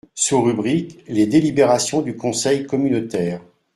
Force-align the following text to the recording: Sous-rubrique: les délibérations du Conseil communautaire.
Sous-rubrique: 0.15 0.97
les 1.09 1.27
délibérations 1.27 2.01
du 2.01 2.15
Conseil 2.17 2.65
communautaire. 2.65 3.39